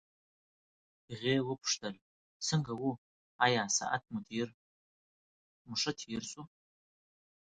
هغې 1.11 1.35
وپوښتل 1.49 1.93
څنګه 2.47 2.71
وو 2.79 2.91
آیا 3.45 3.63
ساعت 3.77 4.03
مو 5.65 5.75
ښه 5.81 5.91
تېر 5.99 6.21
شو. 6.31 6.43